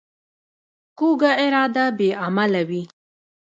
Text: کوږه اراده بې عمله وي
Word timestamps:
کوږه 0.97 1.31
اراده 1.45 1.85
بې 1.97 2.09
عمله 2.25 2.61
وي 2.69 2.83